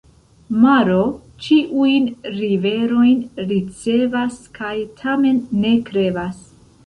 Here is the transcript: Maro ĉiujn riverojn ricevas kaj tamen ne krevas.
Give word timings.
Maro 0.61 1.01
ĉiujn 1.47 2.07
riverojn 2.37 3.45
ricevas 3.53 4.41
kaj 4.59 4.73
tamen 5.03 5.41
ne 5.65 5.77
krevas. 5.91 6.41